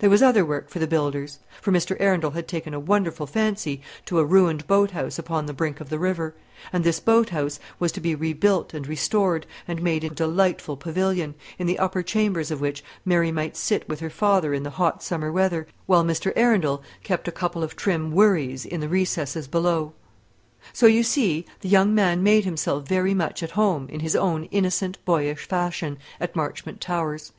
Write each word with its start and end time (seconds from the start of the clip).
There 0.00 0.10
was 0.10 0.24
other 0.24 0.44
work 0.44 0.70
for 0.70 0.80
the 0.80 0.88
builders; 0.88 1.38
for 1.62 1.70
Mr. 1.70 1.96
Arundel 2.00 2.32
had 2.32 2.48
taken 2.48 2.74
a 2.74 2.80
wonderful 2.80 3.28
fancy 3.28 3.80
to 4.06 4.18
a 4.18 4.24
ruined 4.24 4.66
boat 4.66 4.90
house 4.90 5.20
upon 5.20 5.46
the 5.46 5.52
brink 5.52 5.80
of 5.80 5.88
the 5.88 6.00
river; 6.00 6.34
and 6.72 6.82
this 6.82 6.98
boat 6.98 7.28
house 7.28 7.60
was 7.78 7.92
to 7.92 8.00
be 8.00 8.16
rebuilt 8.16 8.74
and 8.74 8.88
restored, 8.88 9.46
and 9.68 9.80
made 9.80 10.02
into 10.02 10.14
a 10.24 10.26
delightful 10.26 10.76
pavilion, 10.76 11.36
in 11.60 11.68
the 11.68 11.78
upper 11.78 12.02
chambers 12.02 12.50
of 12.50 12.60
which 12.60 12.82
Mary 13.04 13.30
might 13.30 13.56
sit 13.56 13.88
with 13.88 14.00
her 14.00 14.10
father 14.10 14.52
in 14.52 14.64
the 14.64 14.70
hot 14.80 15.00
summer 15.00 15.30
weather, 15.30 15.68
while 15.86 16.02
Mr. 16.02 16.32
Arundel 16.34 16.82
kept 17.04 17.28
a 17.28 17.30
couple 17.30 17.62
of 17.62 17.76
trim 17.76 18.10
wherries 18.10 18.66
in 18.66 18.80
the 18.80 18.88
recesses 18.88 19.46
below. 19.46 19.92
So, 20.72 20.86
you 20.86 21.04
see, 21.04 21.46
the 21.60 21.68
young 21.68 21.94
man 21.94 22.24
made 22.24 22.44
himself 22.44 22.88
very 22.88 23.14
much 23.14 23.44
at 23.44 23.52
home, 23.52 23.88
in 23.90 24.00
his 24.00 24.16
own 24.16 24.46
innocent, 24.46 24.98
boyish 25.04 25.46
fashion, 25.46 25.98
at 26.18 26.34
Marchmont 26.34 26.80
Towers. 26.80 27.32